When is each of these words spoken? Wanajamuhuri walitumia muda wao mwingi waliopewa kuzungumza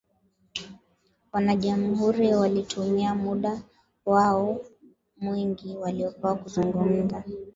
Wanajamuhuri 1.31 2.33
walitumia 2.33 3.15
muda 3.15 3.61
wao 4.05 4.65
mwingi 5.17 5.75
waliopewa 5.77 6.35
kuzungumza 6.35 7.23